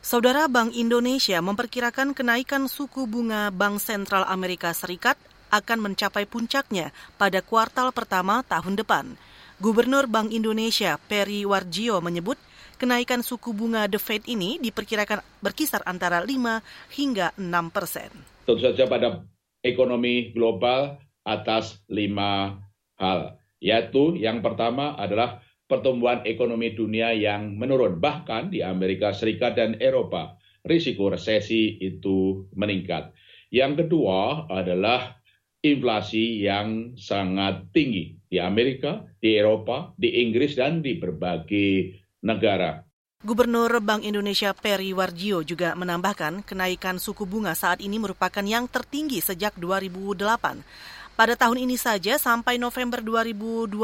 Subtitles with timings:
[0.00, 5.20] Saudara Bank Indonesia memperkirakan kenaikan suku bunga Bank Sentral Amerika Serikat
[5.52, 6.88] akan mencapai puncaknya
[7.20, 9.20] pada kuartal pertama tahun depan.
[9.60, 12.40] Gubernur Bank Indonesia Peri Warjio menyebut
[12.80, 18.08] kenaikan suku bunga The Fed ini diperkirakan berkisar antara 5 hingga 6 persen.
[18.48, 19.20] Tentu saja pada
[19.60, 20.96] ekonomi global
[21.28, 22.56] atas lima
[22.96, 28.02] hal, yaitu yang pertama adalah pertumbuhan ekonomi dunia yang menurun.
[28.02, 30.34] Bahkan di Amerika Serikat dan Eropa,
[30.66, 33.14] risiko resesi itu meningkat.
[33.54, 35.22] Yang kedua adalah
[35.62, 42.82] inflasi yang sangat tinggi di Amerika, di Eropa, di Inggris, dan di berbagai negara.
[43.20, 49.20] Gubernur Bank Indonesia Peri Warjio juga menambahkan kenaikan suku bunga saat ini merupakan yang tertinggi
[49.20, 50.64] sejak 2008.
[51.20, 53.76] Pada tahun ini saja sampai November 2022,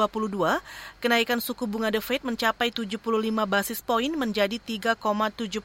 [1.05, 2.97] kenaikan suku bunga The Fed mencapai 75
[3.45, 5.61] basis poin menjadi 3,75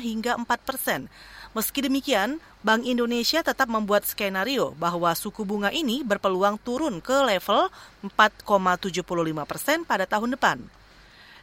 [0.00, 1.12] hingga 4 persen.
[1.52, 7.68] Meski demikian, Bank Indonesia tetap membuat skenario bahwa suku bunga ini berpeluang turun ke level
[8.00, 9.04] 4,75
[9.44, 10.56] persen pada tahun depan.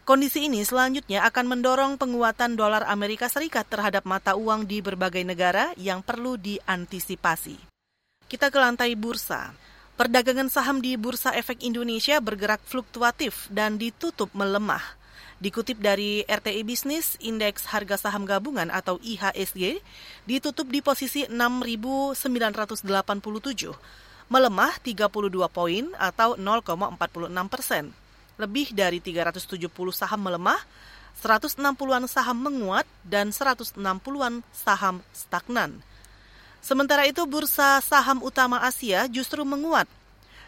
[0.09, 5.69] Kondisi ini selanjutnya akan mendorong penguatan dolar Amerika Serikat terhadap mata uang di berbagai negara
[5.77, 7.61] yang perlu diantisipasi.
[8.25, 9.66] Kita ke lantai bursa.
[9.97, 14.85] Perdagangan saham di Bursa Efek Indonesia bergerak fluktuatif dan ditutup melemah.
[15.41, 19.81] Dikutip dari RTI Bisnis, indeks harga saham gabungan atau IHSG
[20.29, 22.13] ditutup di posisi 6.987,
[24.29, 25.09] melemah 32
[25.49, 27.89] poin atau 0,46 persen.
[28.37, 29.65] Lebih dari 370
[29.97, 30.61] saham melemah,
[31.25, 35.81] 160-an saham menguat, dan 160-an saham stagnan.
[36.67, 39.87] Sementara itu bursa saham utama Asia justru menguat,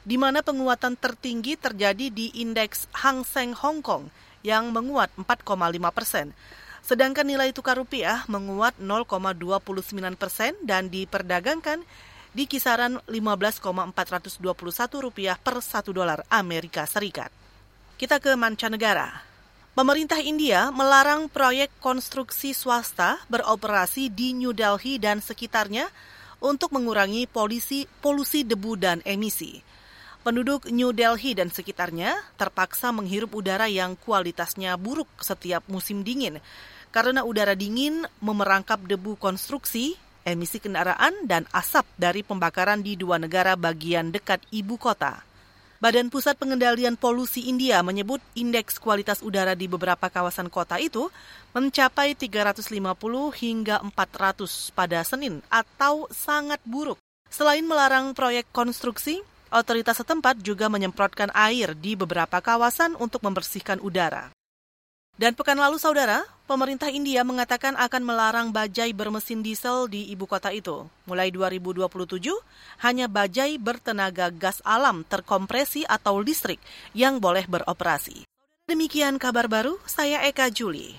[0.03, 4.11] di mana penguatan tertinggi terjadi di indeks Hang Seng Hong Kong
[4.43, 5.47] yang menguat 4,5
[5.95, 6.35] persen.
[6.83, 11.87] Sedangkan nilai tukar rupiah menguat 0,29 persen dan diperdagangkan
[12.35, 14.43] di kisaran 15,421
[14.99, 17.31] rupiah per satu dolar Amerika Serikat.
[17.95, 19.28] Kita ke mancanegara.
[19.77, 25.85] Pemerintah India melarang proyek konstruksi swasta beroperasi di New Delhi dan sekitarnya
[26.41, 29.61] untuk mengurangi polusi, polusi debu dan emisi.
[30.25, 36.41] Penduduk New Delhi dan sekitarnya terpaksa menghirup udara yang kualitasnya buruk setiap musim dingin
[36.89, 39.93] karena udara dingin memerangkap debu konstruksi,
[40.25, 45.28] emisi kendaraan, dan asap dari pembakaran di dua negara bagian dekat ibu kota.
[45.79, 51.07] Badan Pusat Pengendalian Polusi India menyebut indeks kualitas udara di beberapa kawasan kota itu
[51.55, 52.67] mencapai 350
[53.39, 56.99] hingga 400 pada Senin atau sangat buruk.
[57.31, 59.23] Selain melarang proyek konstruksi,
[59.55, 64.35] otoritas setempat juga menyemprotkan air di beberapa kawasan untuk membersihkan udara.
[65.19, 70.47] Dan pekan lalu, saudara, pemerintah India mengatakan akan melarang bajai bermesin diesel di ibu kota
[70.55, 70.87] itu.
[71.03, 72.31] Mulai 2027,
[72.79, 76.63] hanya bajai bertenaga gas alam terkompresi atau listrik
[76.95, 78.23] yang boleh beroperasi.
[78.63, 80.95] Demikian kabar baru, saya Eka Juli.